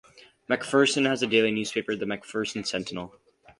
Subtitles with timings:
[0.49, 3.17] McPherson has a daily newspaper, "The McPherson Sentinel".